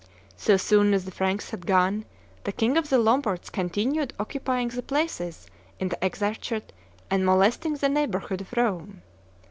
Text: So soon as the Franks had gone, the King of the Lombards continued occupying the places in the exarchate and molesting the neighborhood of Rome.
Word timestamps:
So 0.35 0.57
soon 0.57 0.95
as 0.95 1.05
the 1.05 1.11
Franks 1.11 1.51
had 1.51 1.67
gone, 1.67 2.05
the 2.43 2.51
King 2.51 2.75
of 2.75 2.89
the 2.89 2.97
Lombards 2.97 3.51
continued 3.51 4.13
occupying 4.19 4.69
the 4.69 4.81
places 4.81 5.45
in 5.79 5.89
the 5.89 6.03
exarchate 6.03 6.73
and 7.11 7.23
molesting 7.23 7.75
the 7.75 7.87
neighborhood 7.87 8.41
of 8.41 8.51
Rome. 8.57 9.03